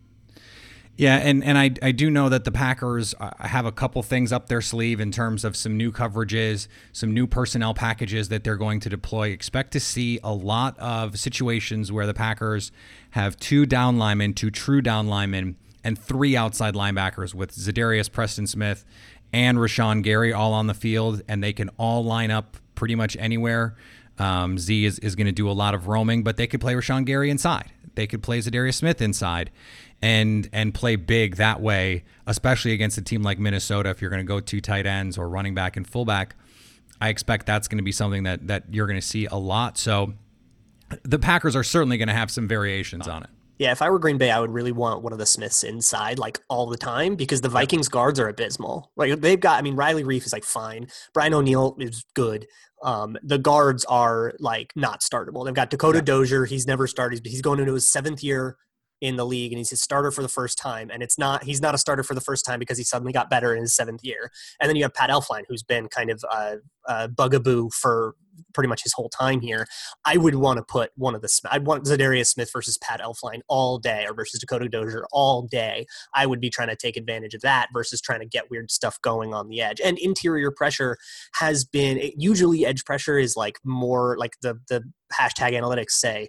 [0.99, 4.33] Yeah, and, and I, I do know that the Packers uh, have a couple things
[4.33, 8.57] up their sleeve in terms of some new coverages, some new personnel packages that they're
[8.57, 9.29] going to deploy.
[9.29, 12.73] Expect to see a lot of situations where the Packers
[13.11, 18.47] have two down linemen, two true down linemen, and three outside linebackers with Za'Darius Preston
[18.47, 18.87] Smith
[19.35, 23.19] and Rashan Gary all on the field, and they can all line up pretty much
[23.19, 23.77] anywhere.
[24.19, 26.73] Um, Z is, is going to do a lot of roaming, but they could play
[26.73, 27.71] Rashan Gary inside.
[27.97, 29.51] They could play Za'Darius Smith inside
[30.03, 33.91] and and play big that way, especially against a team like Minnesota.
[33.91, 36.37] If you're going to go two tight ends or running back and fullback,
[37.01, 39.79] I expect that's going to be something that that you're going to see a lot.
[39.79, 40.15] So
[41.03, 43.31] the Packers are certainly going to have some variations on it.
[43.59, 46.19] Yeah, if I were Green Bay, I would really want one of the Smiths inside
[46.19, 48.93] like all the time because the Vikings guards are abysmal.
[48.97, 50.89] Like they've got, I mean, Riley Reiff is like fine.
[51.15, 52.47] Brian O'Neill is good.
[52.83, 55.47] Um, the guards are like not startable.
[55.47, 56.45] They've got Dakota Dozier.
[56.45, 57.23] He's never started.
[57.23, 58.59] But he's going into his seventh year
[59.01, 60.91] in the league and he's a starter for the first time.
[60.91, 63.31] And it's not, he's not a starter for the first time because he suddenly got
[63.31, 64.31] better in his seventh year.
[64.61, 66.57] And then you have Pat Elflein, who's been kind of uh,
[66.89, 68.15] uh, bugaboo for
[68.55, 69.67] pretty much his whole time here.
[70.05, 73.41] I would want to put one of the I want Za'Darius Smith versus Pat Elflein
[73.49, 75.87] all day, or versus Dakota Dozier all day.
[76.15, 79.01] I would be trying to take advantage of that versus trying to get weird stuff
[79.03, 79.81] going on the edge.
[79.85, 80.97] And interior pressure
[81.35, 84.83] has been usually edge pressure is like more like the the
[85.13, 86.29] hashtag analytics say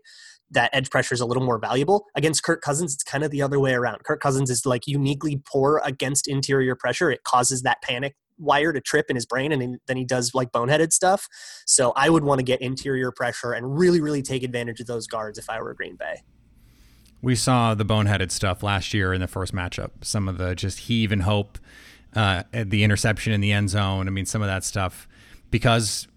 [0.52, 2.06] that edge pressure is a little more valuable.
[2.16, 4.04] Against Kirk Cousins, it's kind of the other way around.
[4.04, 7.12] Kirk Cousins is like uniquely poor against interior pressure.
[7.12, 10.52] It causes that panic wire to trip in his brain and then he does like
[10.52, 11.28] boneheaded stuff.
[11.66, 15.08] So I would want to get interior pressure and really, really take advantage of those
[15.08, 16.22] guards if I were Green Bay.
[17.22, 19.90] We saw the boneheaded stuff last year in the first matchup.
[20.02, 21.58] Some of the just heave and hope,
[22.16, 24.08] uh, the interception in the end zone.
[24.08, 25.08] I mean, some of that stuff
[25.50, 26.08] because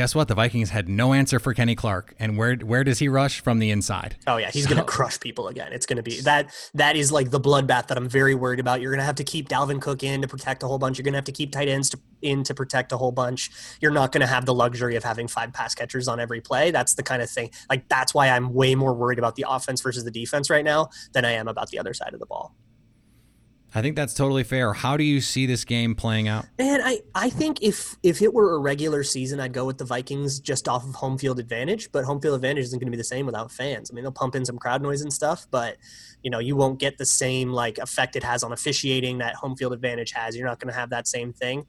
[0.00, 0.28] guess what?
[0.28, 2.14] The Vikings had no answer for Kenny Clark.
[2.18, 4.16] And where where does he rush from the inside?
[4.26, 4.70] Oh yeah, he's so.
[4.70, 5.74] going to crush people again.
[5.74, 8.80] It's going to be that that is like the bloodbath that I'm very worried about.
[8.80, 10.96] You're going to have to keep Dalvin Cook in to protect a whole bunch.
[10.96, 13.50] You're going to have to keep tight ends to, in to protect a whole bunch.
[13.82, 16.70] You're not going to have the luxury of having five pass catchers on every play.
[16.70, 17.50] That's the kind of thing.
[17.68, 20.88] Like that's why I'm way more worried about the offense versus the defense right now
[21.12, 22.54] than I am about the other side of the ball.
[23.74, 24.72] I think that's totally fair.
[24.72, 26.46] How do you see this game playing out?
[26.58, 29.84] Man, I, I think if if it were a regular season, I'd go with the
[29.84, 31.92] Vikings just off of home field advantage.
[31.92, 33.90] But home field advantage isn't going to be the same without fans.
[33.90, 35.76] I mean, they'll pump in some crowd noise and stuff, but
[36.22, 39.56] you know, you won't get the same like effect it has on officiating that home
[39.56, 40.36] field advantage has.
[40.36, 41.66] You're not going to have that same thing.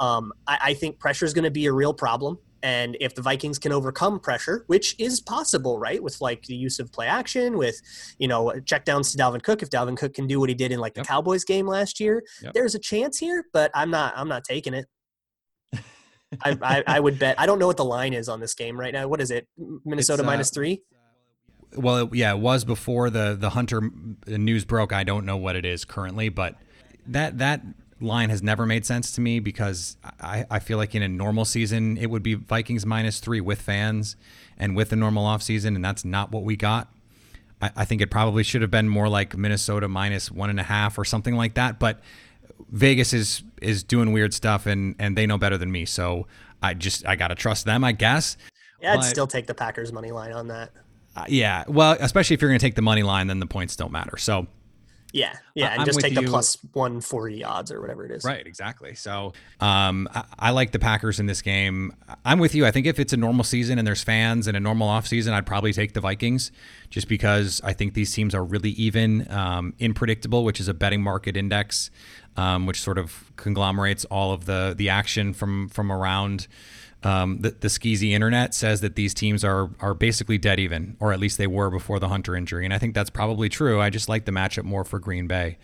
[0.00, 2.38] Um, I, I think pressure is going to be a real problem.
[2.62, 6.78] And if the Vikings can overcome pressure, which is possible, right, with like the use
[6.78, 7.80] of play action, with
[8.18, 10.78] you know checkdowns to Dalvin Cook, if Dalvin Cook can do what he did in
[10.78, 11.04] like yep.
[11.04, 12.52] the Cowboys game last year, yep.
[12.54, 13.44] there's a chance here.
[13.52, 14.86] But I'm not, I'm not taking it.
[16.42, 17.38] I, I, I, would bet.
[17.38, 19.08] I don't know what the line is on this game right now.
[19.08, 19.46] What is it?
[19.84, 20.82] Minnesota uh, minus three.
[21.74, 23.82] Well, yeah, it was before the the Hunter
[24.26, 24.92] news broke.
[24.92, 26.56] I don't know what it is currently, but
[27.06, 27.62] that that
[28.02, 31.44] line has never made sense to me because I, I feel like in a normal
[31.44, 34.16] season it would be Vikings minus three with fans
[34.58, 36.92] and with the normal offseason, and that's not what we got.
[37.60, 40.64] I, I think it probably should have been more like Minnesota minus one and a
[40.64, 41.78] half or something like that.
[41.78, 42.00] But
[42.70, 45.84] Vegas is is doing weird stuff and and they know better than me.
[45.84, 46.26] So
[46.62, 48.36] I just I gotta trust them, I guess.
[48.80, 50.72] Yeah, I'd but, still take the Packers money line on that.
[51.14, 53.92] Uh, yeah, well, especially if you're to take the money line, then the points don't
[53.92, 54.16] matter.
[54.16, 54.46] So
[55.12, 58.24] yeah, yeah, and I'm just take the plus 140 odds or whatever it is.
[58.24, 58.94] Right, exactly.
[58.94, 61.94] So um, I, I, like the Packers in this game.
[62.24, 62.64] I'm with you.
[62.64, 65.46] I think if it's a normal season and there's fans and a normal offseason, I'd
[65.46, 66.50] probably take the Vikings
[66.88, 71.02] just because I think these teams are really even, um, unpredictable, which is a betting
[71.02, 71.90] market index,
[72.36, 76.46] um, which sort of conglomerates all of the the action from from around
[77.04, 81.12] um, the, the skeezy internet says that these teams are are basically dead even, or
[81.12, 83.80] at least they were before the Hunter injury, and I think that's probably true.
[83.80, 85.58] I just like the matchup more for Green Bay,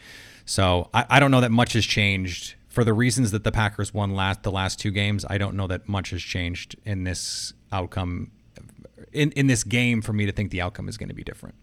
[0.44, 3.94] so I, I don't know that much has changed for the reasons that the Packers
[3.94, 5.24] won last the last two games.
[5.28, 8.30] I don't know that much has changed in this outcome
[9.12, 11.54] in in this game for me to think the outcome is going to be different.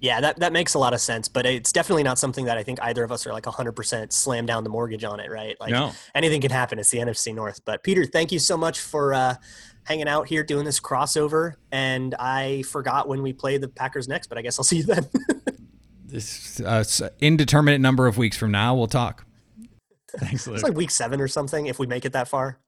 [0.00, 2.62] Yeah, that, that makes a lot of sense, but it's definitely not something that I
[2.62, 5.56] think either of us are like 100% slam down the mortgage on it, right?
[5.58, 5.92] Like no.
[6.14, 6.78] anything can happen.
[6.78, 7.62] It's the NFC North.
[7.64, 9.36] But Peter, thank you so much for uh,
[9.84, 11.54] hanging out here doing this crossover.
[11.72, 14.84] And I forgot when we play the Packers next, but I guess I'll see you
[14.84, 15.08] then.
[16.04, 16.84] this uh,
[17.20, 19.24] indeterminate number of weeks from now, we'll talk.
[20.18, 20.56] Thanks, Luke.
[20.56, 22.58] It's like week seven or something if we make it that far.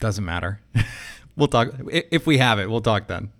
[0.00, 0.60] Doesn't matter.
[1.36, 1.68] we'll talk.
[1.90, 3.30] If we have it, we'll talk then.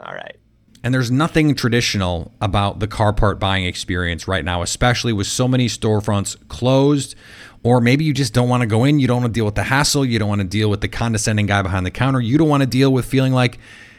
[0.00, 0.36] All right.
[0.84, 5.46] And there's nothing traditional about the car part buying experience right now, especially with so
[5.46, 7.14] many storefronts closed.
[7.62, 8.98] Or maybe you just don't want to go in.
[8.98, 10.04] You don't want to deal with the hassle.
[10.04, 12.20] You don't want to deal with the condescending guy behind the counter.
[12.20, 13.58] You don't want to deal with feeling like,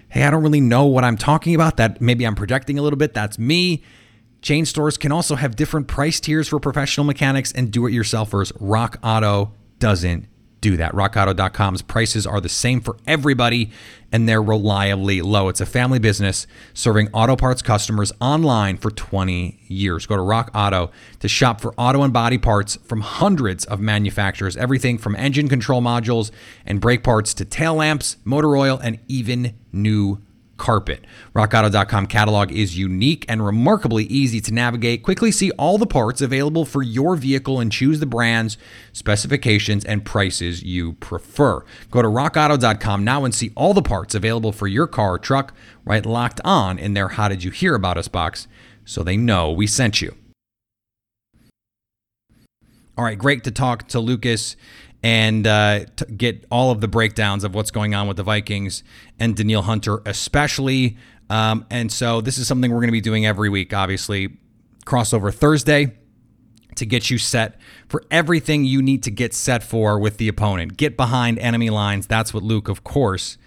[0.09, 1.77] hey, I don't really know what I'm talking about.
[1.77, 3.13] That maybe I'm projecting a little bit.
[3.13, 3.81] That's me.
[4.41, 8.51] Chain stores can also have different price tiers for professional mechanics and do it yourselfers.
[8.59, 10.27] Rock Auto doesn't
[10.63, 10.93] do that.
[10.93, 13.69] RockAuto.com's prices are the same for everybody
[14.13, 15.49] and they're reliably low.
[15.49, 20.05] It's a family business serving auto parts customers online for 20 years.
[20.05, 24.55] Go to Rock Auto to shop for auto and body parts from hundreds of manufacturers,
[24.55, 26.31] everything from engine control modules
[26.65, 30.21] and brake parts to tail lamps, motor oil, and even new
[30.57, 31.05] carpet.
[31.35, 35.03] RockAuto.com catalog is unique and remarkably easy to navigate.
[35.03, 38.57] Quickly see all the parts available for your vehicle and choose the brands,
[38.91, 41.63] specifications, and prices you prefer.
[41.91, 45.53] Go to RockAuto.com now and see all the parts available for your car or truck
[45.85, 48.47] write locked on in their How Did You Hear About Us box
[48.85, 50.15] so they know we sent you.
[52.95, 54.55] All right, great to talk to Lucas
[55.03, 55.85] and uh,
[56.15, 58.83] get all of the breakdowns of what's going on with the Vikings
[59.19, 60.97] and Danielle Hunter, especially.
[61.29, 64.37] Um, and so this is something we're going to be doing every week, obviously.
[64.85, 65.97] Crossover Thursday.
[66.75, 70.75] to get you set for everything you need to get set for with the opponent.
[70.77, 72.07] Get behind enemy lines.
[72.07, 73.37] That's what Luke, of course,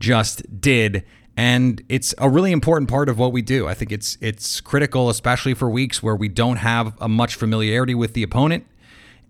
[0.00, 1.04] just did.
[1.36, 3.68] And it's a really important part of what we do.
[3.68, 7.94] I think it's it's critical, especially for weeks where we don't have a much familiarity
[7.94, 8.66] with the opponent.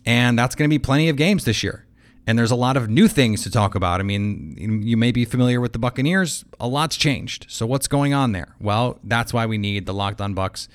[0.05, 1.87] And that's going to be plenty of games this year.
[2.27, 4.01] And there's a lot of new things to talk about.
[4.01, 6.45] I mean, you may be familiar with the Buccaneers.
[6.61, 7.47] A lot's changed.
[7.49, 8.55] So what's going on there?
[8.61, 10.69] Well, that's why we need the Locked On Bucks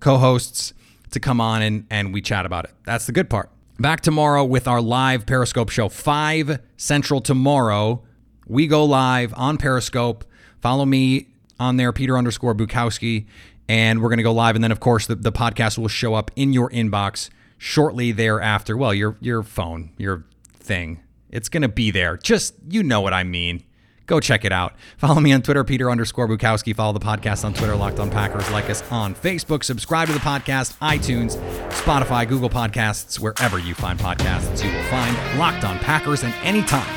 [0.00, 0.74] co-hosts
[1.10, 2.72] to come on and, and we chat about it.
[2.84, 3.50] That's the good part.
[3.78, 8.02] Back tomorrow with our live Periscope show, 5 Central tomorrow.
[8.46, 10.24] We go live on Periscope.
[10.60, 11.28] Follow me
[11.58, 13.26] on there, Peter underscore Bukowski,
[13.68, 14.54] and we're going to go live.
[14.54, 17.30] And then, of course, the, the podcast will show up in your inbox
[17.60, 18.74] shortly thereafter.
[18.74, 21.00] Well, your your phone, your thing.
[21.28, 22.16] It's to be there.
[22.16, 23.62] Just, you know what I mean.
[24.06, 24.74] Go check it out.
[24.96, 26.74] Follow me on Twitter, Peter underscore Bukowski.
[26.74, 28.50] Follow the podcast on Twitter, Locked on Packers.
[28.50, 29.62] Like us on Facebook.
[29.62, 31.36] Subscribe to the podcast, iTunes,
[31.68, 36.24] Spotify, Google Podcasts, wherever you find podcasts, you will find Locked on Packers.
[36.24, 36.88] And anytime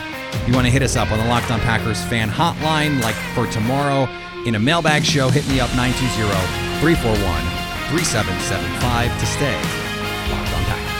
[0.47, 3.45] you want to hit us up on the Locked on Packers fan hotline, like for
[3.51, 4.09] tomorrow
[4.47, 6.24] in a mailbag show, hit me up 920
[6.80, 7.20] 341
[7.91, 9.82] 3775 to stay
[10.49, 10.93] 状态。